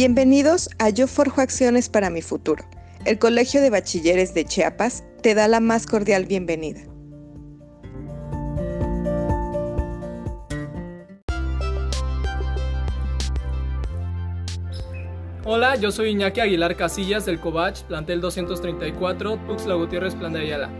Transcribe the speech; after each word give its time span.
Bienvenidos 0.00 0.70
a 0.78 0.90
Yo 0.90 1.08
Forjo 1.08 1.40
Acciones 1.40 1.88
para 1.88 2.08
mi 2.08 2.22
Futuro. 2.22 2.64
El 3.04 3.18
Colegio 3.18 3.60
de 3.60 3.68
Bachilleres 3.68 4.32
de 4.32 4.44
Chiapas 4.44 5.02
te 5.22 5.34
da 5.34 5.48
la 5.48 5.58
más 5.58 5.86
cordial 5.88 6.24
bienvenida. 6.24 6.82
Hola, 15.44 15.74
yo 15.74 15.90
soy 15.90 16.10
Iñaki 16.10 16.42
Aguilar 16.42 16.76
Casillas 16.76 17.26
del 17.26 17.40
Covach, 17.40 17.82
plantel 17.82 18.20
234, 18.20 19.36
Tuxtla 19.48 19.74
Gutiérrez, 19.74 20.14
Plan 20.14 20.32
de 20.32 20.42
Ayala. 20.42 20.70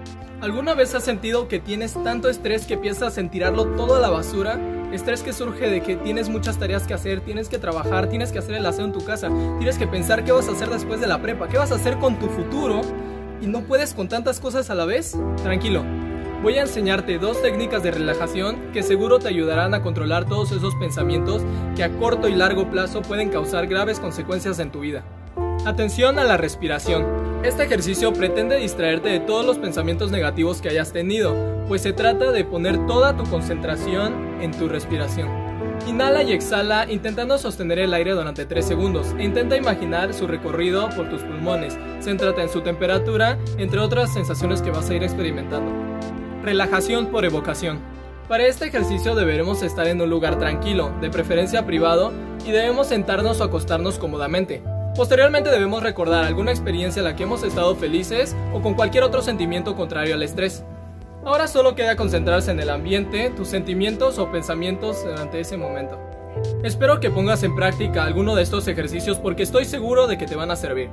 ¿Alguna 0.41 0.75
vez 0.75 0.95
has 0.95 1.03
sentido 1.03 1.49
que 1.49 1.59
tienes 1.59 2.01
tanto 2.05 2.29
estrés 2.29 2.67
que 2.67 2.79
piensas 2.79 3.19
en 3.19 3.33
tirarlo 3.33 3.67
todo 3.75 3.97
a 3.97 3.99
la 3.99 4.11
basura? 4.11 4.78
Estrés 4.93 5.23
que 5.23 5.33
surge 5.33 5.69
de 5.69 5.83
que 5.83 5.97
tienes 5.97 6.29
muchas 6.29 6.59
tareas 6.59 6.87
que 6.87 6.95
hacer, 6.95 7.21
tienes 7.21 7.49
que 7.49 7.59
trabajar, 7.59 8.09
tienes 8.09 8.33
que 8.33 8.39
hacer 8.39 8.55
el 8.55 8.67
aseo 8.67 8.87
en 8.87 8.93
tu 8.93 9.05
casa, 9.05 9.29
tienes 9.59 9.77
que 9.77 9.87
pensar 9.87 10.25
qué 10.25 10.33
vas 10.33 10.49
a 10.49 10.53
hacer 10.53 10.71
después 10.71 11.01
de 11.01 11.07
la 11.07 11.21
prepa, 11.21 11.49
qué 11.49 11.59
vas 11.59 11.73
a 11.73 11.75
hacer 11.75 11.99
con 11.99 12.19
tu 12.19 12.29
futuro 12.29 12.81
y 13.41 13.47
no 13.47 13.63
puedes 13.63 13.95
con 13.95 14.09
tantas 14.09 14.41
cosas 14.41 14.71
a 14.71 14.75
la 14.75 14.85
vez. 14.85 15.17
Tranquilo, 15.43 15.85
Voy 16.41 16.55
a 16.55 16.63
enseñarte 16.63 17.19
dos 17.19 17.43
técnicas 17.43 17.83
de 17.83 17.91
relajación 17.91 18.71
que 18.73 18.85
seguro 18.85 19.19
te 19.19 19.27
ayudarán 19.27 19.75
a 19.75 19.83
controlar 19.83 20.25
todos 20.25 20.53
esos 20.53 20.77
pensamientos 20.77 21.43
que 21.75 21.83
a 21.83 21.91
corto 21.99 22.29
y 22.29 22.35
largo 22.37 22.71
plazo 22.71 23.03
pueden 23.03 23.29
causar 23.31 23.67
graves 23.67 23.99
consecuencias 23.99 24.61
en 24.61 24.71
tu 24.71 24.79
vida. 24.79 25.03
Atención 25.65 26.19
a 26.19 26.25
la 26.25 26.37
respiración. 26.37 27.05
Este 27.43 27.65
ejercicio 27.65 28.13
pretende 28.13 28.57
distraerte 28.57 29.09
de 29.11 29.21
todos 29.21 29.45
los 29.45 29.59
pensamientos 29.59 30.11
negativos 30.11 30.63
que 30.63 30.69
hayas 30.69 30.93
tenido, 30.93 31.35
pues 31.69 31.83
se 31.83 31.93
trata 31.93 32.33
de 32.33 32.45
poner 32.45 32.87
toda 32.87 33.17
tu 33.17 33.25
concentración 33.25 34.41
en 34.41 34.53
tu 34.53 34.69
respiración. 34.69 35.29
Inhala 35.87 36.23
y 36.23 36.33
exhala 36.33 36.91
intentando 36.91 37.39
sostener 37.39 37.79
el 37.81 37.93
aire 37.95 38.13
durante 38.13 38.45
3 38.45 38.65
segundos 38.65 39.15
intenta 39.19 39.57
imaginar 39.57 40.15
su 40.15 40.27
recorrido 40.27 40.89
por 40.91 41.09
tus 41.11 41.23
pulmones. 41.23 41.79
Céntrate 42.01 42.43
en 42.43 42.49
su 42.49 42.63
temperatura, 42.63 43.39
entre 43.59 43.81
otras 43.81 44.13
sensaciones 44.13 44.63
que 44.63 44.71
vas 44.71 44.89
a 44.89 44.95
ir 44.95 45.03
experimentando. 45.03 45.71
Relajación 46.43 47.07
por 47.07 47.25
evocación. 47.25 47.79
Para 48.29 48.47
este 48.47 48.67
ejercicio 48.67 49.15
deberemos 49.15 49.63
estar 49.63 49.87
en 49.87 50.01
un 50.01 50.11
lugar 50.11 50.39
tranquilo, 50.39 50.93
de 51.01 51.11
preferencia 51.11 51.67
privado, 51.67 52.13
y 52.47 52.51
debemos 52.53 52.89
sentarnos 52.89 53.41
o 53.41 53.45
acostarnos 53.45 53.99
cómodamente. 53.99 54.63
Posteriormente 54.99 55.49
debemos 55.51 55.85
recordar 55.85 56.25
alguna 56.25 56.51
experiencia 56.51 56.99
en 56.99 57.05
la 57.05 57.15
que 57.15 57.23
hemos 57.23 57.45
estado 57.45 57.77
felices 57.77 58.35
o 58.53 58.61
con 58.61 58.75
cualquier 58.75 59.05
otro 59.05 59.23
sentimiento 59.23 59.77
contrario 59.77 60.17
al 60.17 60.25
estrés. 60.25 60.65
Ahora 61.25 61.47
solo 61.47 61.77
queda 61.77 61.95
concentrarse 61.95 62.51
en 62.51 62.59
el 62.59 62.69
ambiente, 62.69 63.31
tus 63.31 63.47
sentimientos 63.47 64.19
o 64.19 64.33
pensamientos 64.33 65.05
durante 65.05 65.39
ese 65.39 65.57
momento. 65.57 66.01
Espero 66.65 66.99
que 66.99 67.13
pongas 67.13 67.45
en 67.45 67.55
práctica 67.55 68.03
alguno 68.03 68.35
de 68.35 68.43
estos 68.43 68.67
ejercicios 68.67 69.21
porque 69.21 69.45
estoy 69.45 69.67
seguro 69.67 70.09
de 70.09 70.19
que 70.19 70.27
te 70.27 70.35
van 70.35 70.51
a 70.51 70.57
servir. 70.57 70.91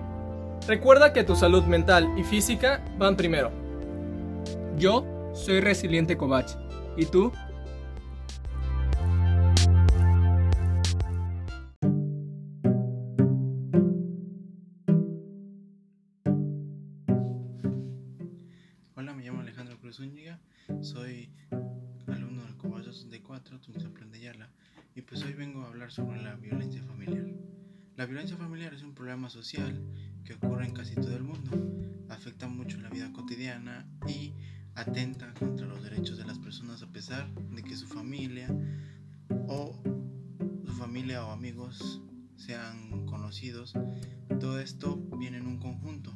Recuerda 0.68 1.12
que 1.12 1.24
tu 1.24 1.36
salud 1.36 1.64
mental 1.64 2.08
y 2.16 2.22
física 2.22 2.84
van 3.00 3.18
primero. 3.18 3.50
Yo 4.78 5.04
soy 5.34 5.62
Resiliente 5.62 6.16
Covach. 6.16 6.52
¿Y 6.96 7.08
tú? 7.08 7.32
Social 29.30 29.82
que 30.24 30.34
ocurre 30.34 30.66
en 30.66 30.74
casi 30.74 30.96
todo 30.96 31.16
el 31.16 31.24
mundo, 31.24 31.52
afecta 32.10 32.48
mucho 32.48 32.80
la 32.80 32.90
vida 32.90 33.12
cotidiana 33.14 33.88
y 34.08 34.34
atenta 34.76 35.34
contra 35.34 35.68
los 35.68 35.84
derechos 35.84 36.18
de 36.18 36.26
las 36.26 36.40
personas 36.40 36.82
a 36.82 36.92
pesar 36.92 37.34
de 37.34 37.64
que 37.64 37.76
su 37.76 37.88
familia 37.88 38.48
o 39.48 39.82
su 40.66 40.74
familia 40.74 41.26
o 41.26 41.32
amigos 41.32 42.02
sean 42.36 43.06
conocidos. 43.06 43.74
Todo 44.40 44.60
esto 44.60 44.98
viene 45.18 45.38
en 45.38 45.48
un 45.48 45.58
conjunto. 45.60 46.14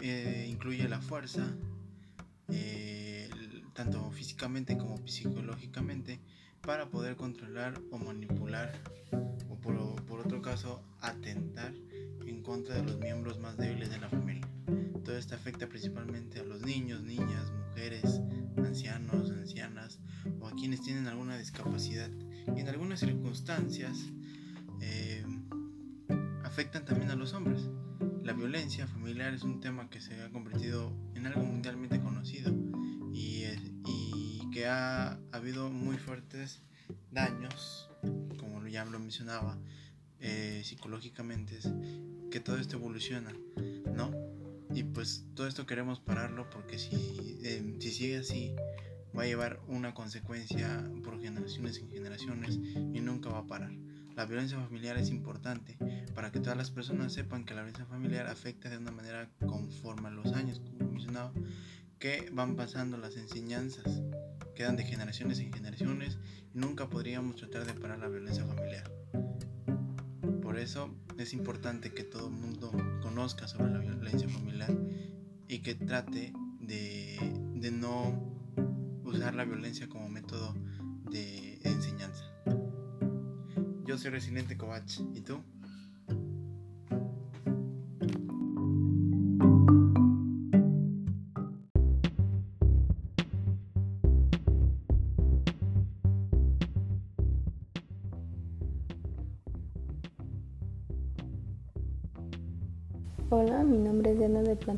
Eh, 0.00 0.48
incluye 0.50 0.88
la 0.88 1.00
fuerza, 1.00 1.56
eh, 2.48 3.28
tanto 3.72 4.10
físicamente 4.10 4.76
como 4.76 5.06
psicológicamente, 5.06 6.20
para 6.60 6.90
poder 6.90 7.16
controlar 7.16 7.80
o 7.90 7.98
manipular 7.98 8.72
caso 10.50 10.82
atentar 11.00 11.72
en 12.26 12.42
contra 12.42 12.74
de 12.74 12.82
los 12.82 12.98
miembros 12.98 13.38
más 13.38 13.56
débiles 13.56 13.88
de 13.88 14.00
la 14.00 14.08
familia. 14.08 14.48
Todo 15.04 15.16
esto 15.16 15.36
afecta 15.36 15.68
principalmente 15.68 16.40
a 16.40 16.42
los 16.42 16.62
niños, 16.62 17.04
niñas, 17.04 17.52
mujeres, 17.68 18.20
ancianos, 18.56 19.30
ancianas 19.30 20.00
o 20.40 20.48
a 20.48 20.50
quienes 20.56 20.82
tienen 20.82 21.06
alguna 21.06 21.38
discapacidad. 21.38 22.10
Y 22.56 22.58
en 22.58 22.68
algunas 22.68 22.98
circunstancias 22.98 23.96
eh, 24.80 25.24
afectan 26.42 26.84
también 26.84 27.12
a 27.12 27.14
los 27.14 27.32
hombres. 27.32 27.68
La 28.24 28.32
violencia 28.32 28.88
familiar 28.88 29.32
es 29.32 29.44
un 29.44 29.60
tema 29.60 29.88
que 29.88 30.00
se 30.00 30.20
ha 30.20 30.30
convertido 30.30 30.92
en 31.14 31.28
algo 31.28 31.44
mundialmente 31.44 32.00
conocido 32.00 32.52
y, 33.14 33.44
que 34.52 34.66
ha, 34.66 35.16
habido 35.30 35.70
muy 35.70 35.96
fuertes 35.96 36.60
daños, 37.12 37.88
como 38.36 38.66
ya 38.66 38.84
lo 38.84 38.98
mencionaba, 38.98 39.56
eh, 40.20 40.62
psicológicamente, 40.64 41.58
que 42.30 42.40
todo 42.40 42.58
esto 42.58 42.76
evoluciona, 42.76 43.32
¿no? 43.94 44.12
Y 44.74 44.84
pues 44.84 45.24
todo 45.34 45.48
esto 45.48 45.66
queremos 45.66 46.00
pararlo 46.00 46.48
porque 46.50 46.78
si, 46.78 47.38
em, 47.42 47.80
si 47.80 47.90
sigue 47.90 48.18
así 48.18 48.54
va 49.16 49.24
a 49.24 49.26
llevar 49.26 49.60
una 49.66 49.94
consecuencia 49.94 50.88
por 51.02 51.20
generaciones 51.20 51.78
en 51.78 51.90
generaciones 51.90 52.56
y 52.56 53.00
nunca 53.00 53.30
va 53.30 53.38
a 53.38 53.46
parar. 53.46 53.72
La 54.16 54.26
violencia 54.26 54.58
familiar 54.60 54.96
es 54.98 55.08
importante 55.08 55.78
para 56.14 56.30
que 56.30 56.40
todas 56.40 56.56
las 56.56 56.70
personas 56.70 57.12
sepan 57.12 57.44
que 57.44 57.54
la 57.54 57.62
violencia 57.62 57.86
familiar 57.86 58.26
afecta 58.26 58.68
de 58.68 58.78
una 58.78 58.90
manera 58.90 59.30
conforme 59.46 60.08
a 60.08 60.10
los 60.10 60.32
años, 60.32 60.60
como 60.60 60.90
mencionaba, 60.90 61.32
que 61.98 62.28
van 62.32 62.56
pasando 62.56 62.96
las 62.96 63.16
enseñanzas, 63.16 64.02
quedan 64.54 64.76
de 64.76 64.84
generaciones 64.84 65.38
en 65.40 65.52
generaciones 65.52 66.18
y 66.54 66.58
nunca 66.58 66.88
podríamos 66.88 67.36
tratar 67.36 67.66
de 67.66 67.74
parar 67.74 67.98
la 67.98 68.08
violencia 68.08 68.44
familiar. 68.44 68.90
Eso 70.60 70.94
es 71.16 71.32
importante 71.32 71.94
que 71.94 72.04
todo 72.04 72.28
el 72.28 72.34
mundo 72.34 72.70
conozca 73.00 73.48
sobre 73.48 73.70
la 73.72 73.78
violencia 73.78 74.28
familiar 74.28 74.70
y 75.48 75.60
que 75.60 75.74
trate 75.74 76.34
de, 76.60 77.70
no 77.72 78.38
usar 79.02 79.34
la 79.34 79.44
violencia 79.44 79.88
como 79.88 80.10
método 80.10 80.54
de 81.10 81.60
enseñanza. 81.64 82.24
Yo 83.86 83.96
soy 83.96 84.10
Resiliente 84.10 84.58
Covach, 84.58 85.00
¿y 85.14 85.22
tú? 85.22 85.42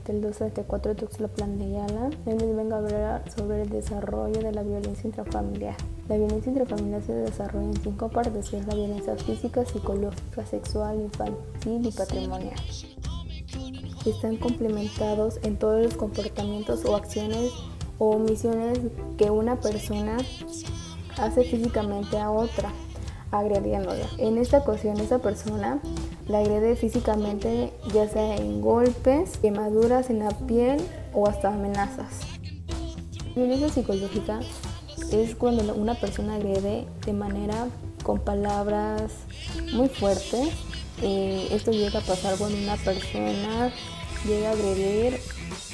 Plantel 0.02 0.20
274 0.32 0.96
Tuxtla 0.96 1.28
Plan 1.28 1.58
de 1.58 1.64
Ayala. 1.64 2.10
Hoy 2.26 2.32
les 2.38 2.56
vengo 2.56 2.74
a 2.74 2.78
hablar 2.78 3.30
sobre 3.34 3.62
el 3.62 3.70
desarrollo 3.70 4.40
de 4.40 4.52
la 4.52 4.62
violencia 4.62 5.06
intrafamiliar. 5.06 5.76
La 6.08 6.16
violencia 6.16 6.50
intrafamiliar 6.50 7.02
se 7.02 7.12
desarrolla 7.12 7.66
en 7.66 7.82
cinco 7.82 8.08
partes, 8.08 8.50
que 8.50 8.58
es 8.58 8.66
la 8.66 8.74
violencia 8.74 9.16
física, 9.16 9.64
psicológica, 9.64 10.44
sexual, 10.46 11.00
infantil 11.00 11.86
y 11.86 11.92
patrimonial. 11.92 12.56
Están 14.04 14.36
complementados 14.38 15.38
en 15.44 15.56
todos 15.56 15.84
los 15.84 15.94
comportamientos 15.94 16.84
o 16.84 16.96
acciones 16.96 17.52
o 17.98 18.16
omisiones 18.16 18.80
que 19.16 19.30
una 19.30 19.60
persona 19.60 20.16
hace 21.16 21.44
físicamente 21.44 22.18
a 22.18 22.30
otra, 22.30 22.72
agrediéndola. 23.30 24.06
En 24.18 24.38
esta 24.38 24.58
ocasión, 24.58 24.98
esa 24.98 25.20
persona 25.20 25.80
la 26.28 26.38
agrede 26.38 26.76
físicamente, 26.76 27.72
ya 27.92 28.08
sea 28.08 28.36
en 28.36 28.60
golpes, 28.60 29.38
quemaduras 29.38 30.10
en 30.10 30.20
la 30.20 30.30
piel 30.30 30.80
o 31.12 31.26
hasta 31.26 31.48
amenazas. 31.48 32.20
Violencia 33.34 33.68
psicológica 33.68 34.40
es 35.10 35.34
cuando 35.34 35.74
una 35.74 35.94
persona 35.94 36.36
agrede 36.36 36.86
de 37.04 37.12
manera 37.12 37.68
con 38.02 38.20
palabras 38.20 39.12
muy 39.72 39.88
fuertes. 39.88 40.50
Eh, 41.02 41.48
esto 41.50 41.72
llega 41.72 41.98
a 41.98 42.02
pasar 42.02 42.36
cuando 42.36 42.58
una 42.58 42.76
persona 42.76 43.72
llega 44.26 44.50
a 44.50 44.52
agredir 44.52 45.18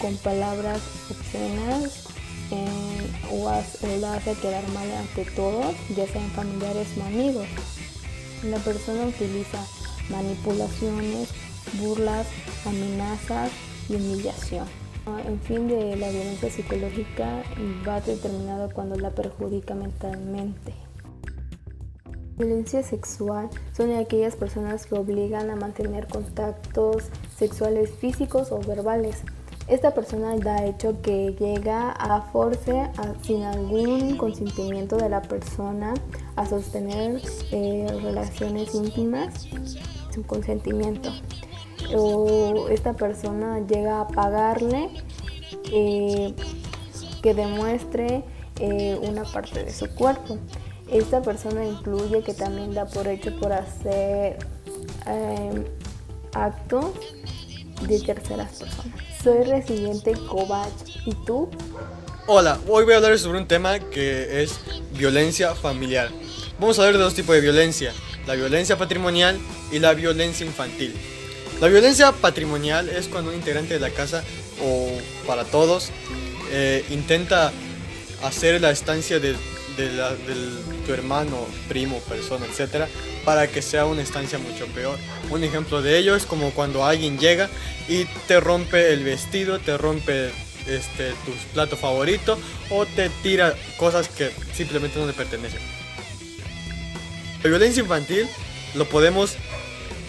con 0.00 0.16
palabras 0.18 0.80
obscenas 1.10 2.06
eh, 2.50 3.10
o, 3.32 3.46
o 3.46 4.00
la 4.00 4.14
hace 4.14 4.34
quedar 4.34 4.66
mal 4.68 4.90
ante 4.92 5.24
todos, 5.32 5.74
ya 5.94 6.06
sean 6.06 6.30
familiares 6.30 6.88
o 6.98 7.02
amigos. 7.04 7.46
La 8.44 8.58
persona 8.58 9.04
utiliza 9.04 9.58
manipulaciones, 10.10 11.30
burlas, 11.80 12.26
amenazas 12.66 13.50
y 13.88 13.96
humillación. 13.96 14.66
El 15.26 15.38
fin 15.40 15.68
de 15.68 15.96
la 15.96 16.10
violencia 16.10 16.50
psicológica 16.50 17.42
va 17.86 18.00
determinado 18.00 18.68
cuando 18.72 18.96
la 18.96 19.10
perjudica 19.10 19.74
mentalmente. 19.74 20.74
Violencia 22.36 22.82
sexual 22.82 23.48
son 23.76 23.90
aquellas 23.96 24.36
personas 24.36 24.86
que 24.86 24.94
obligan 24.94 25.50
a 25.50 25.56
mantener 25.56 26.06
contactos 26.06 27.04
sexuales 27.36 27.90
físicos 27.90 28.52
o 28.52 28.60
verbales. 28.60 29.22
Esta 29.66 29.92
persona 29.92 30.36
da 30.36 30.64
hecho 30.64 31.00
que 31.02 31.34
llega 31.38 31.90
a 31.90 32.22
force 32.22 32.90
sin 33.22 33.42
algún 33.42 34.16
consentimiento 34.16 34.96
de 34.96 35.08
la 35.08 35.20
persona 35.22 35.94
a 36.36 36.46
sostener 36.46 37.20
eh, 37.50 37.86
relaciones 38.02 38.74
íntimas 38.74 39.48
sin 40.10 40.22
consentimiento. 40.22 41.10
O 41.94 42.68
esta 42.70 42.94
persona 42.94 43.60
llega 43.66 44.00
a 44.00 44.08
pagarle 44.08 44.90
que 45.62 47.34
demuestre 47.34 48.24
eh, 48.60 48.98
una 49.02 49.24
parte 49.24 49.64
de 49.64 49.72
su 49.72 49.88
cuerpo. 49.94 50.38
Esta 50.90 51.22
persona 51.22 51.64
incluye 51.64 52.22
que 52.22 52.34
también 52.34 52.74
da 52.74 52.86
por 52.86 53.06
hecho 53.06 53.38
por 53.38 53.52
hacer 53.52 54.38
eh, 55.06 55.64
actos 56.32 56.86
de 57.86 58.00
terceras 58.00 58.58
personas. 58.58 59.00
Soy 59.22 59.44
residente 59.44 60.12
Covach. 60.12 60.72
¿Y 61.04 61.14
tú? 61.26 61.48
Hola, 62.26 62.58
hoy 62.68 62.84
voy 62.84 62.94
a 62.94 62.96
hablar 62.96 63.18
sobre 63.18 63.38
un 63.38 63.48
tema 63.48 63.78
que 63.78 64.42
es 64.42 64.60
violencia 64.92 65.54
familiar. 65.54 66.10
Vamos 66.58 66.78
a 66.78 66.82
hablar 66.82 66.98
de 66.98 67.04
dos 67.04 67.14
tipos 67.14 67.34
de 67.34 67.40
violencia, 67.40 67.92
la 68.28 68.34
violencia 68.34 68.78
patrimonial 68.78 69.40
y 69.72 69.80
la 69.80 69.94
violencia 69.94 70.46
infantil. 70.46 70.94
La 71.60 71.66
violencia 71.66 72.12
patrimonial 72.12 72.88
es 72.88 73.08
cuando 73.08 73.30
un 73.30 73.36
integrante 73.36 73.74
de 73.74 73.80
la 73.80 73.90
casa 73.90 74.22
o 74.62 74.90
para 75.26 75.42
todos 75.44 75.90
eh, 76.52 76.84
intenta 76.90 77.50
hacer 78.22 78.60
la 78.60 78.70
estancia 78.70 79.18
de 79.18 79.34
de, 79.78 80.86
tu 80.86 80.92
hermano, 80.92 81.46
primo, 81.68 82.00
persona, 82.00 82.46
etcétera, 82.46 82.88
para 83.24 83.46
que 83.46 83.62
sea 83.62 83.86
una 83.86 84.02
estancia 84.02 84.38
mucho 84.38 84.66
peor. 84.66 84.98
Un 85.30 85.44
ejemplo 85.44 85.82
de 85.82 85.98
ello 85.98 86.16
es 86.16 86.26
como 86.26 86.50
cuando 86.50 86.84
alguien 86.84 87.18
llega 87.18 87.48
y 87.88 88.04
te 88.26 88.40
rompe 88.40 88.92
el 88.92 89.04
vestido, 89.04 89.60
te 89.60 89.78
rompe 89.78 90.30
este, 90.66 91.10
tu 91.24 91.32
plato 91.54 91.76
favorito 91.76 92.38
o 92.70 92.86
te 92.86 93.08
tira 93.22 93.54
cosas 93.76 94.08
que 94.08 94.32
simplemente 94.52 94.98
no 94.98 95.06
le 95.06 95.12
pertenecen. 95.12 95.60
La 97.42 97.50
violencia 97.50 97.82
infantil 97.82 98.26
lo 98.74 98.88
podemos 98.88 99.36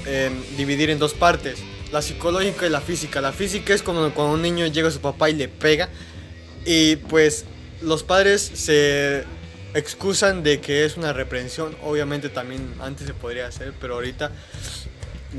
em, 0.05 0.33
dividir 0.57 0.89
en 0.89 0.97
dos 0.97 1.13
partes, 1.13 1.59
la 1.91 2.01
psicológica 2.01 2.65
y 2.65 2.69
la 2.69 2.81
física. 2.81 3.21
La 3.21 3.31
física 3.31 3.73
es 3.73 3.83
como 3.83 4.09
cuando 4.13 4.33
un 4.33 4.41
niño 4.41 4.65
llega 4.67 4.87
a 4.87 4.91
su 4.91 4.99
papá 4.99 5.29
y 5.29 5.33
le 5.33 5.47
pega 5.47 5.89
y 6.65 6.95
pues 6.95 7.45
los 7.81 8.03
padres 8.03 8.41
se 8.41 9.23
excusan 9.73 10.43
de 10.43 10.59
que 10.59 10.85
es 10.85 10.97
una 10.97 11.13
reprensión. 11.13 11.75
Obviamente 11.83 12.29
también 12.29 12.73
antes 12.81 13.07
se 13.07 13.13
podría 13.13 13.47
hacer, 13.47 13.73
pero 13.79 13.95
ahorita 13.95 14.31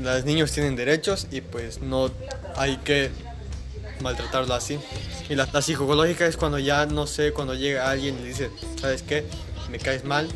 los 0.01 0.25
niños 0.25 0.51
tienen 0.51 0.75
derechos 0.75 1.27
y 1.31 1.41
pues 1.41 1.81
no 1.81 2.11
hay 2.55 2.77
que 2.77 3.11
maltratarlo 4.01 4.53
así. 4.53 4.79
Y 5.29 5.35
la, 5.35 5.61
psicológica 5.61 6.25
es 6.25 6.37
cuando 6.37 6.59
ya 6.59 6.85
no 6.85 7.07
sé, 7.07 7.33
cuando 7.33 7.53
llega 7.53 7.89
alguien 7.89 8.17
y 8.19 8.21
le 8.21 8.27
dice, 8.29 8.49
¿sabes 8.79 9.03
qué? 9.03 9.25
Me 9.69 9.77
caes 9.77 10.03
mal. 10.03 10.27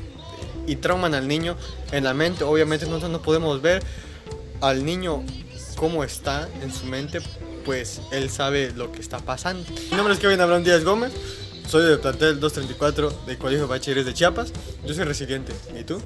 Y 0.68 0.78
trauman 0.78 1.14
al 1.14 1.28
niño 1.28 1.56
en 1.92 2.04
la 2.04 2.14
mente. 2.14 2.44
Obviamente 2.44 2.86
nosotros 2.86 3.12
no 3.12 3.22
podemos 3.22 3.62
ver 3.62 3.84
al 4.62 4.86
niño 4.86 5.24
cómo 5.76 6.04
está 6.04 6.50
en 6.62 6.72
su 6.74 6.86
mente, 6.86 7.20
pues 7.66 8.02
él 8.12 8.30
sabe 8.30 8.72
lo 8.72 8.92
que 8.92 9.02
está 9.02 9.20
pasando. 9.20 9.64
Mi 9.92 9.98
nombre 9.98 10.14
es 10.14 10.20
Kevin 10.20 10.42
Abraham 10.42 10.64
Díaz 10.64 10.84
Gómez. 10.84 11.12
Soy 11.68 11.84
del 11.84 12.00
plantel 12.00 12.40
234 12.40 13.26
del 13.26 13.38
Colegio 13.38 13.68
Bachilleres 13.68 14.06
de 14.06 14.14
Chiapas. 14.14 14.54
Yo 14.86 14.94
soy 14.94 15.04
residente. 15.04 15.54
¿Y 15.78 15.84
tú? 15.84 16.00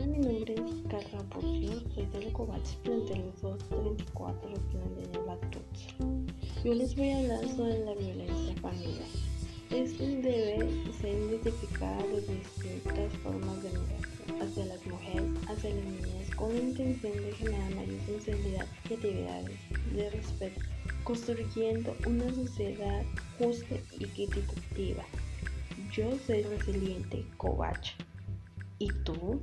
Mi 0.00 0.06
nombre 0.06 0.54
es 0.54 0.90
Carla 0.90 1.22
Porcio, 1.28 1.82
soy 1.94 2.06
del 2.06 2.32
Cobach 2.32 2.74
plantel 2.82 3.32
234 3.40 4.48
de 4.48 5.26
la 5.26 5.38
Yo 6.64 6.74
les 6.74 6.96
voy 6.96 7.10
a 7.10 7.18
hablar 7.18 7.40
sobre 7.54 7.84
la 7.84 7.94
violencia 7.94 8.54
familiar. 8.62 9.08
Esto 9.70 10.04
debe 10.04 10.92
ser 11.00 11.14
identificada 11.14 12.02
de 12.06 12.20
distintas 12.20 13.12
formas 13.22 13.62
de 13.62 13.70
violencia 13.70 14.14
hacia 14.42 14.64
las 14.66 14.86
mujeres, 14.86 15.30
hacia 15.48 15.70
las 15.70 15.84
niñas, 15.84 16.30
con 16.36 16.54
la 16.54 16.60
intención 16.60 17.12
de 17.12 17.32
generar 17.32 17.74
mayor 17.74 18.00
sensibilidad 18.06 18.66
y 18.88 18.94
actividades 18.94 19.58
de 19.94 20.10
respeto 20.10 20.60
construyendo 21.04 21.94
una 22.06 22.32
sociedad 22.34 23.02
justa 23.38 23.76
y 23.98 24.04
equitativa. 24.04 25.04
Yo 25.92 26.16
soy 26.26 26.42
resiliente, 26.42 27.24
Covach. 27.36 27.90
¿Y 28.78 28.88
tú? 29.04 29.40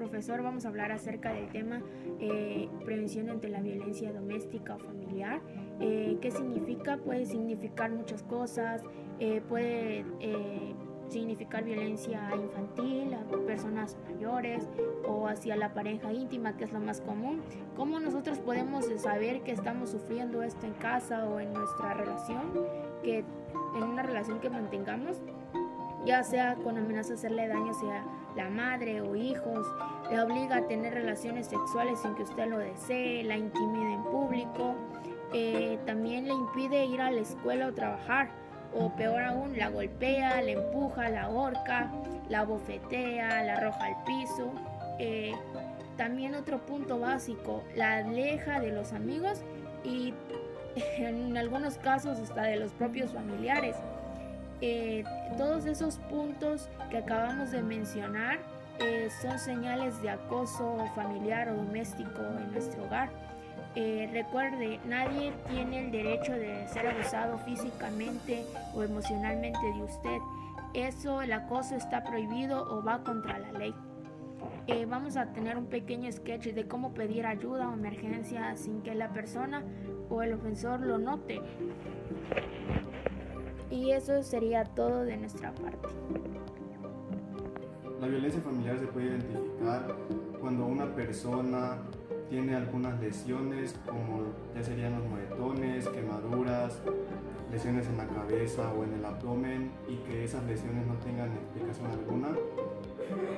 Profesor. 0.00 0.42
Vamos 0.42 0.64
a 0.64 0.68
hablar 0.68 0.92
acerca 0.92 1.30
del 1.34 1.48
tema 1.48 1.82
eh, 2.20 2.70
prevención 2.86 3.28
ante 3.28 3.50
la 3.50 3.60
violencia 3.60 4.10
doméstica 4.14 4.76
o 4.76 4.78
familiar. 4.78 5.42
Eh, 5.78 6.16
¿Qué 6.22 6.30
significa? 6.30 6.96
Puede 6.96 7.26
significar 7.26 7.90
muchas 7.90 8.22
cosas. 8.22 8.82
Eh, 9.18 9.42
puede 9.46 10.06
significar 11.10 11.64
violencia 11.64 12.30
infantil 12.34 13.12
a 13.12 13.24
personas 13.44 13.98
mayores 14.10 14.66
o 15.06 15.26
hacia 15.28 15.54
la 15.56 15.74
pareja 15.74 16.12
íntima, 16.14 16.56
que 16.56 16.64
es 16.64 16.72
lo 16.72 16.80
más 16.80 17.02
común. 17.02 17.42
¿Cómo 17.76 18.00
nosotros 18.00 18.38
podemos 18.38 18.86
saber 19.02 19.42
que 19.42 19.52
estamos 19.52 19.90
sufriendo 19.90 20.42
esto 20.42 20.64
en 20.64 20.72
casa 20.74 21.26
o 21.26 21.40
en 21.40 21.52
nuestra 21.52 21.92
relación? 21.92 22.52
Que 23.02 23.18
en 23.76 23.82
una 23.82 24.02
relación 24.02 24.40
que 24.40 24.48
mantengamos 24.48 25.20
ya 26.06 26.22
sea 26.24 26.54
con 26.56 26.78
amenaza 26.78 27.10
de 27.10 27.14
hacerle 27.16 27.48
daño 27.48 27.72
hacia 27.72 28.04
la 28.36 28.48
madre 28.48 29.00
o 29.00 29.16
hijos, 29.16 29.66
le 30.10 30.20
obliga 30.20 30.56
a 30.56 30.66
tener 30.66 30.94
relaciones 30.94 31.46
sexuales 31.46 32.00
sin 32.00 32.14
que 32.14 32.22
usted 32.22 32.46
lo 32.46 32.58
desee, 32.58 33.22
la 33.24 33.36
intimida 33.36 33.92
en 33.92 34.02
público, 34.04 34.74
eh, 35.32 35.78
también 35.86 36.26
le 36.26 36.34
impide 36.34 36.84
ir 36.86 37.00
a 37.00 37.10
la 37.10 37.20
escuela 37.20 37.68
o 37.68 37.72
trabajar, 37.72 38.30
o 38.74 38.90
peor 38.94 39.22
aún, 39.22 39.56
la 39.56 39.68
golpea, 39.68 40.42
la 40.42 40.50
empuja, 40.50 41.08
la 41.08 41.24
ahorca, 41.24 41.90
la 42.28 42.44
bofetea, 42.44 43.42
la 43.42 43.54
arroja 43.54 43.84
al 43.84 44.04
piso. 44.04 44.52
Eh, 44.98 45.32
también 45.96 46.34
otro 46.34 46.58
punto 46.58 46.98
básico, 46.98 47.62
la 47.76 47.98
aleja 47.98 48.60
de 48.60 48.72
los 48.72 48.92
amigos 48.92 49.42
y 49.84 50.14
en 50.98 51.36
algunos 51.36 51.78
casos 51.78 52.18
hasta 52.18 52.42
de 52.42 52.56
los 52.56 52.72
propios 52.72 53.12
familiares. 53.12 53.76
Eh, 54.60 55.04
todos 55.38 55.64
esos 55.64 55.96
puntos 56.10 56.68
que 56.90 56.98
acabamos 56.98 57.50
de 57.50 57.62
mencionar 57.62 58.38
eh, 58.78 59.08
son 59.22 59.38
señales 59.38 60.00
de 60.02 60.10
acoso 60.10 60.84
familiar 60.94 61.48
o 61.48 61.56
doméstico 61.56 62.20
en 62.38 62.52
nuestro 62.52 62.84
hogar. 62.84 63.10
Eh, 63.74 64.10
recuerde, 64.12 64.80
nadie 64.84 65.32
tiene 65.48 65.86
el 65.86 65.90
derecho 65.92 66.32
de 66.32 66.66
ser 66.68 66.88
abusado 66.88 67.38
físicamente 67.38 68.44
o 68.74 68.82
emocionalmente 68.82 69.60
de 69.60 69.82
usted. 69.82 70.18
Eso, 70.74 71.22
el 71.22 71.32
acoso 71.32 71.76
está 71.76 72.04
prohibido 72.04 72.62
o 72.70 72.82
va 72.82 73.02
contra 73.02 73.38
la 73.38 73.52
ley. 73.52 73.74
vamos 74.88 75.16
a 75.16 75.26
tener 75.32 75.56
un 75.56 75.66
pequeño 75.66 76.10
sketch 76.12 76.48
de 76.48 76.66
cómo 76.66 76.92
pedir 76.92 77.26
ayuda 77.26 77.68
o 77.68 77.74
emergencia 77.74 78.56
sin 78.56 78.82
que 78.82 78.94
la 78.94 79.08
persona 79.12 79.64
o 80.08 80.22
el 80.22 80.32
ofensor 80.32 80.80
lo 80.80 80.98
note. 80.98 81.40
Y 83.70 83.92
eso 83.92 84.22
sería 84.22 84.64
todo 84.64 85.04
de 85.04 85.16
nuestra 85.16 85.54
parte. 85.54 85.88
La 88.00 88.06
violencia 88.08 88.40
familiar 88.40 88.78
se 88.78 88.86
puede 88.86 89.06
identificar 89.06 89.94
cuando 90.40 90.66
una 90.66 90.86
persona 90.94 91.78
tiene 92.28 92.54
algunas 92.54 92.98
lesiones 93.00 93.78
como 93.86 94.22
ya 94.54 94.62
serían 94.62 94.98
los 94.98 95.08
moretones, 95.08 95.88
quemaduras, 95.88 96.80
lesiones 97.50 97.86
en 97.88 97.98
la 97.98 98.06
cabeza 98.06 98.72
o 98.72 98.84
en 98.84 98.94
el 98.94 99.04
abdomen 99.04 99.70
y 99.88 99.96
que 99.96 100.24
esas 100.24 100.44
lesiones 100.44 100.86
no 100.86 100.94
tengan 100.94 101.32
explicación 101.32 101.90
alguna. 101.90 102.28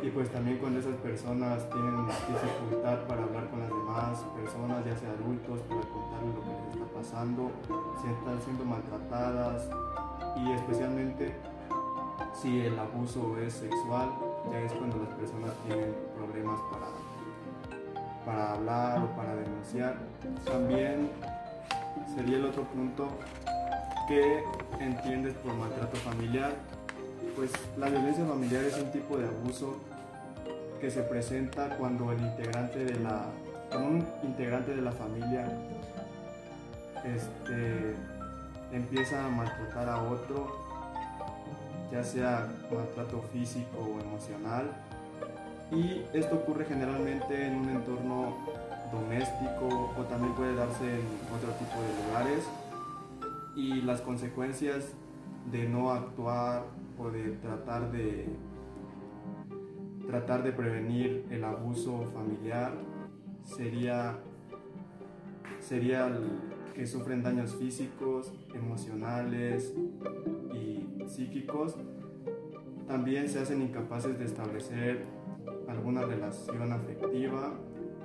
Y 0.02 0.10
pues 0.10 0.28
también 0.30 0.58
cuando 0.58 0.80
esas 0.80 0.96
personas 0.96 1.68
tienen 1.70 2.06
dificultad 2.06 3.06
para 3.06 3.22
hablar 3.22 3.48
con 3.48 3.60
las 3.60 3.68
demás 3.68 4.18
personas, 4.36 4.84
ya 4.84 4.96
sea 4.96 5.10
adultos, 5.10 5.60
para 5.62 5.80
contarles 5.80 6.34
lo 6.34 6.42
que 6.42 6.48
les 6.48 6.76
está 6.76 6.86
pasando, 6.92 7.50
si 8.00 8.08
están 8.08 8.40
siendo 8.42 8.64
maltratadas, 8.64 9.70
y 10.36 10.52
especialmente 10.52 11.34
si 12.34 12.60
el 12.60 12.78
abuso 12.78 13.38
es 13.38 13.52
sexual, 13.54 14.10
ya 14.50 14.58
es 14.60 14.72
cuando 14.72 14.98
las 14.98 15.14
personas 15.14 15.52
tienen 15.66 15.94
problemas 16.16 16.60
para 16.70 16.86
para 18.24 18.52
hablar 18.52 19.02
o 19.02 19.16
para 19.16 19.34
denunciar. 19.34 19.96
También 20.44 21.10
sería 22.14 22.36
el 22.36 22.44
otro 22.46 22.64
punto 22.64 23.08
que 24.08 24.42
entiendes 24.80 25.34
por 25.34 25.54
maltrato 25.54 25.96
familiar. 25.98 26.52
Pues 27.36 27.50
la 27.78 27.88
violencia 27.88 28.24
familiar 28.24 28.64
es 28.64 28.78
un 28.78 28.90
tipo 28.92 29.16
de 29.16 29.26
abuso 29.26 29.76
que 30.80 30.90
se 30.90 31.02
presenta 31.02 31.76
cuando 31.76 32.12
el 32.12 32.20
integrante 32.20 32.84
de 32.84 32.98
la, 33.00 33.26
un 33.78 34.04
integrante 34.22 34.74
de 34.74 34.82
la 34.82 34.92
familia 34.92 35.46
este, 37.04 37.94
empieza 38.72 39.24
a 39.24 39.28
maltratar 39.28 39.88
a 39.88 40.02
otro, 40.02 40.56
ya 41.92 42.02
sea 42.02 42.48
maltrato 42.74 43.22
físico 43.32 43.78
o 43.78 44.00
emocional. 44.00 44.72
Y 45.70 46.02
esto 46.12 46.36
ocurre 46.36 46.64
generalmente 46.64 47.46
en 47.46 47.56
un 47.56 47.68
entorno 47.68 48.36
doméstico 48.92 49.94
o 49.96 50.02
también 50.04 50.34
puede 50.34 50.54
darse 50.54 50.84
en 50.84 51.06
otro 51.34 51.50
tipo 51.58 51.80
de 51.80 52.06
lugares. 52.06 52.48
Y 53.54 53.82
las 53.82 54.00
consecuencias 54.00 54.92
de 55.50 55.68
no 55.68 55.90
actuar 55.90 56.64
o 56.98 57.10
de 57.10 57.32
tratar 57.32 57.90
de 57.90 58.28
tratar 60.06 60.42
de 60.42 60.52
prevenir 60.52 61.26
el 61.30 61.44
abuso 61.44 62.10
familiar 62.12 62.72
sería 63.44 64.18
sería 65.60 66.10
que 66.74 66.86
sufren 66.86 67.22
daños 67.22 67.54
físicos, 67.56 68.32
emocionales 68.54 69.74
y 70.54 71.06
psíquicos, 71.06 71.76
también 72.86 73.28
se 73.28 73.40
hacen 73.40 73.62
incapaces 73.62 74.18
de 74.18 74.24
establecer 74.24 75.04
alguna 75.68 76.02
relación 76.02 76.72
afectiva 76.72 77.54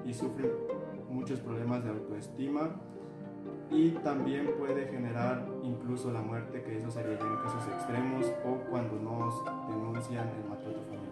y 0.06 0.14
sufren 0.14 0.52
muchos 1.10 1.40
problemas 1.40 1.84
de 1.84 1.90
autoestima 1.90 2.70
y 3.70 3.92
también 3.92 4.50
puede 4.58 4.88
generar 4.88 5.46
incluso 5.64 6.12
la 6.12 6.22
muerte, 6.22 6.64
que 6.64 6.78
eso 6.78 6.90
sería 6.90 7.14
en 7.14 7.18
casos 7.18 7.68
extremos 7.76 8.26
o 8.46 8.56
cuando 8.70 9.00
nos 9.00 9.44
denuncian 9.68 10.30
el 10.30 10.50
maltrato 10.50 10.82
familiar. 10.84 11.07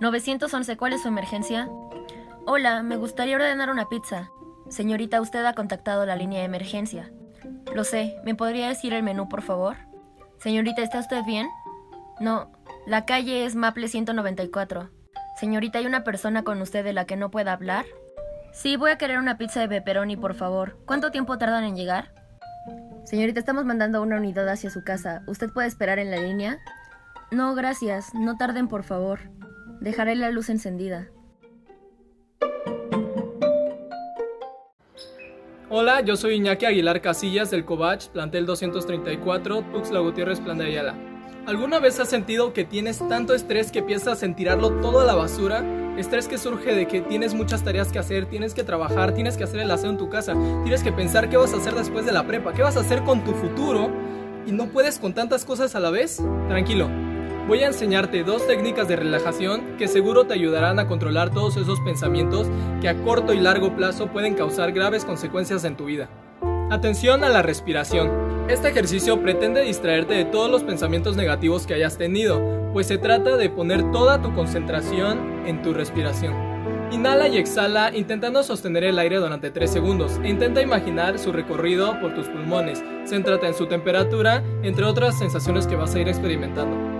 911, 0.00 0.76
¿cuál 0.76 0.92
es 0.92 1.02
su 1.02 1.08
emergencia? 1.08 1.68
Hola, 2.46 2.84
me 2.84 2.96
gustaría 2.96 3.34
ordenar 3.34 3.68
una 3.68 3.88
pizza. 3.88 4.30
Señorita, 4.68 5.20
usted 5.20 5.44
ha 5.44 5.54
contactado 5.54 6.06
la 6.06 6.14
línea 6.14 6.38
de 6.38 6.44
emergencia. 6.44 7.10
Lo 7.74 7.82
sé, 7.82 8.16
¿me 8.24 8.36
podría 8.36 8.68
decir 8.68 8.94
el 8.94 9.02
menú, 9.02 9.28
por 9.28 9.42
favor? 9.42 9.76
Señorita, 10.38 10.82
¿está 10.82 11.00
usted 11.00 11.24
bien? 11.24 11.48
No, 12.20 12.52
la 12.86 13.06
calle 13.06 13.44
es 13.44 13.56
Maple 13.56 13.88
194. 13.88 14.90
Señorita, 15.40 15.80
¿hay 15.80 15.86
una 15.86 16.04
persona 16.04 16.44
con 16.44 16.62
usted 16.62 16.84
de 16.84 16.92
la 16.92 17.04
que 17.04 17.16
no 17.16 17.32
pueda 17.32 17.52
hablar? 17.52 17.84
Sí, 18.52 18.76
voy 18.76 18.92
a 18.92 18.98
querer 18.98 19.18
una 19.18 19.36
pizza 19.36 19.60
de 19.60 19.68
pepperoni, 19.68 20.16
por 20.16 20.34
favor. 20.34 20.78
¿Cuánto 20.86 21.10
tiempo 21.10 21.38
tardan 21.38 21.64
en 21.64 21.74
llegar? 21.74 22.14
Señorita, 23.04 23.40
estamos 23.40 23.64
mandando 23.64 24.00
una 24.00 24.16
unidad 24.16 24.48
hacia 24.48 24.70
su 24.70 24.84
casa. 24.84 25.22
¿Usted 25.26 25.50
puede 25.50 25.66
esperar 25.66 25.98
en 25.98 26.12
la 26.12 26.18
línea? 26.18 26.58
No, 27.32 27.54
gracias. 27.56 28.14
No 28.14 28.36
tarden, 28.36 28.68
por 28.68 28.84
favor. 28.84 29.20
Dejaré 29.80 30.16
la 30.16 30.30
luz 30.30 30.48
encendida. 30.48 31.08
Hola, 35.70 36.00
yo 36.00 36.16
soy 36.16 36.34
Iñaki 36.34 36.64
Aguilar 36.64 37.00
Casillas 37.00 37.50
del 37.50 37.64
Covach, 37.64 38.08
plantel 38.08 38.46
234, 38.46 39.62
Tuxtla 39.72 40.00
Gutiérrez, 40.00 40.40
Plan 40.40 40.58
de 40.58 40.64
Ayala. 40.64 40.94
¿Alguna 41.46 41.78
vez 41.78 42.00
has 42.00 42.08
sentido 42.08 42.52
que 42.52 42.64
tienes 42.64 43.06
tanto 43.08 43.34
estrés 43.34 43.70
que 43.70 43.82
piensas 43.82 44.22
en 44.22 44.34
tirarlo 44.34 44.70
todo 44.80 45.00
a 45.00 45.04
la 45.04 45.14
basura? 45.14 45.64
Estrés 45.96 46.26
que 46.26 46.38
surge 46.38 46.74
de 46.74 46.86
que 46.86 47.00
tienes 47.00 47.34
muchas 47.34 47.62
tareas 47.62 47.92
que 47.92 47.98
hacer, 47.98 48.26
tienes 48.26 48.54
que 48.54 48.64
trabajar, 48.64 49.14
tienes 49.14 49.36
que 49.36 49.44
hacer 49.44 49.60
el 49.60 49.70
aseo 49.70 49.90
en 49.90 49.98
tu 49.98 50.08
casa, 50.08 50.32
tienes 50.62 50.82
que 50.82 50.92
pensar 50.92 51.28
qué 51.28 51.36
vas 51.36 51.52
a 51.52 51.58
hacer 51.58 51.74
después 51.74 52.06
de 52.06 52.12
la 52.12 52.26
prepa, 52.26 52.52
qué 52.52 52.62
vas 52.62 52.76
a 52.76 52.80
hacer 52.80 53.02
con 53.04 53.22
tu 53.24 53.32
futuro 53.32 53.90
y 54.46 54.52
no 54.52 54.68
puedes 54.68 54.98
con 54.98 55.12
tantas 55.12 55.44
cosas 55.44 55.74
a 55.74 55.80
la 55.80 55.90
vez. 55.90 56.22
Tranquilo, 56.48 56.88
Voy 57.48 57.62
a 57.62 57.68
enseñarte 57.68 58.24
dos 58.24 58.46
técnicas 58.46 58.88
de 58.88 58.96
relajación 58.96 59.78
que 59.78 59.88
seguro 59.88 60.26
te 60.26 60.34
ayudarán 60.34 60.78
a 60.78 60.86
controlar 60.86 61.30
todos 61.30 61.56
esos 61.56 61.80
pensamientos 61.80 62.46
que 62.82 62.90
a 62.90 63.02
corto 63.04 63.32
y 63.32 63.40
largo 63.40 63.74
plazo 63.74 64.08
pueden 64.08 64.34
causar 64.34 64.70
graves 64.70 65.06
consecuencias 65.06 65.64
en 65.64 65.74
tu 65.74 65.86
vida. 65.86 66.10
Atención 66.70 67.24
a 67.24 67.30
la 67.30 67.40
respiración. 67.40 68.10
Este 68.50 68.68
ejercicio 68.68 69.22
pretende 69.22 69.62
distraerte 69.62 70.12
de 70.12 70.26
todos 70.26 70.50
los 70.50 70.62
pensamientos 70.62 71.16
negativos 71.16 71.66
que 71.66 71.72
hayas 71.72 71.96
tenido, 71.96 72.70
pues 72.74 72.86
se 72.86 72.98
trata 72.98 73.38
de 73.38 73.48
poner 73.48 73.92
toda 73.92 74.20
tu 74.20 74.34
concentración 74.34 75.46
en 75.46 75.62
tu 75.62 75.72
respiración. 75.72 76.34
Inhala 76.92 77.28
y 77.28 77.38
exhala 77.38 77.96
intentando 77.96 78.42
sostener 78.42 78.84
el 78.84 78.98
aire 78.98 79.16
durante 79.16 79.50
3 79.50 79.70
segundos 79.70 80.20
intenta 80.22 80.60
imaginar 80.60 81.18
su 81.18 81.32
recorrido 81.32 81.98
por 82.02 82.14
tus 82.14 82.26
pulmones. 82.26 82.84
Céntrate 83.06 83.46
en 83.46 83.54
su 83.54 83.64
temperatura, 83.64 84.44
entre 84.62 84.84
otras 84.84 85.18
sensaciones 85.18 85.66
que 85.66 85.76
vas 85.76 85.94
a 85.94 86.00
ir 86.00 86.08
experimentando. 86.08 86.97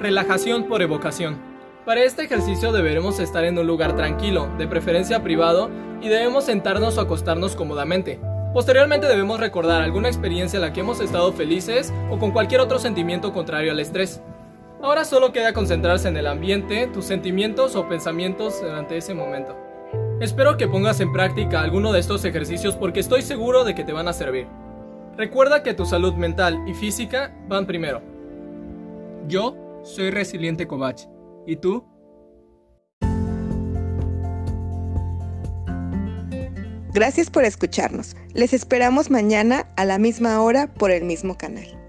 Relajación 0.00 0.64
por 0.64 0.80
evocación. 0.80 1.36
Para 1.84 2.02
este 2.04 2.22
ejercicio 2.22 2.72
deberemos 2.72 3.20
estar 3.20 3.44
en 3.44 3.58
un 3.58 3.66
lugar 3.66 3.96
tranquilo, 3.96 4.48
de 4.56 4.66
preferencia 4.66 5.22
privado, 5.22 5.68
y 6.00 6.08
debemos 6.08 6.44
sentarnos 6.44 6.96
o 6.96 7.02
acostarnos 7.02 7.54
cómodamente. 7.54 8.18
Posteriormente 8.54 9.06
debemos 9.06 9.40
recordar 9.40 9.82
alguna 9.82 10.08
experiencia 10.08 10.56
en 10.56 10.62
la 10.62 10.72
que 10.72 10.80
hemos 10.80 11.00
estado 11.00 11.34
felices 11.34 11.92
o 12.10 12.18
con 12.18 12.30
cualquier 12.30 12.62
otro 12.62 12.78
sentimiento 12.78 13.34
contrario 13.34 13.72
al 13.72 13.78
estrés. 13.78 14.22
Ahora 14.80 15.04
solo 15.04 15.32
queda 15.32 15.52
concentrarse 15.52 16.08
en 16.08 16.16
el 16.16 16.28
ambiente, 16.28 16.86
tus 16.86 17.04
sentimientos 17.04 17.76
o 17.76 17.86
pensamientos 17.86 18.58
durante 18.62 18.96
ese 18.96 19.12
momento. 19.12 19.54
Espero 20.18 20.56
que 20.56 20.66
pongas 20.66 21.00
en 21.00 21.12
práctica 21.12 21.60
alguno 21.60 21.92
de 21.92 22.00
estos 22.00 22.24
ejercicios 22.24 22.74
porque 22.74 23.00
estoy 23.00 23.20
seguro 23.20 23.64
de 23.64 23.74
que 23.74 23.84
te 23.84 23.92
van 23.92 24.08
a 24.08 24.14
servir. 24.14 24.46
Recuerda 25.18 25.62
que 25.62 25.74
tu 25.74 25.84
salud 25.84 26.14
mental 26.14 26.58
y 26.66 26.72
física 26.72 27.34
van 27.48 27.66
primero. 27.66 28.00
Yo 29.28 29.54
soy 29.82 30.10
Resiliente 30.10 30.66
Covach. 30.66 31.02
¿Y 31.46 31.56
tú? 31.56 31.84
Gracias 36.92 37.30
por 37.30 37.44
escucharnos. 37.44 38.16
Les 38.34 38.52
esperamos 38.52 39.10
mañana 39.10 39.68
a 39.76 39.84
la 39.84 39.98
misma 39.98 40.40
hora 40.42 40.66
por 40.66 40.90
el 40.90 41.04
mismo 41.04 41.38
canal. 41.38 41.79